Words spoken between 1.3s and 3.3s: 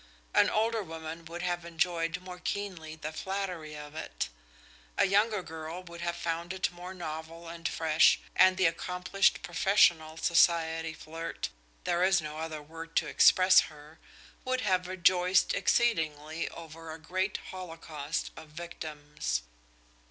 have enjoyed more keenly the